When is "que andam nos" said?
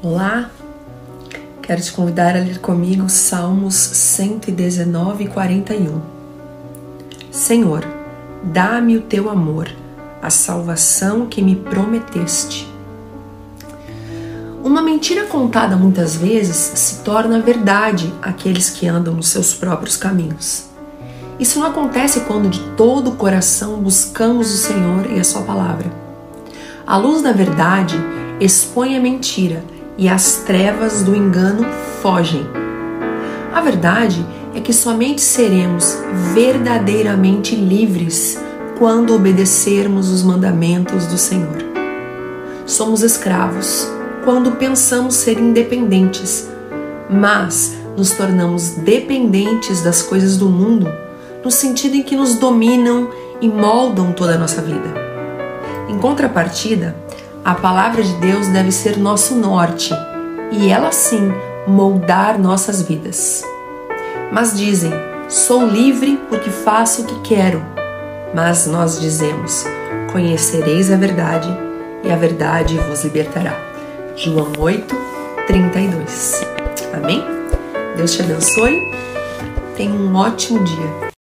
18.70-19.26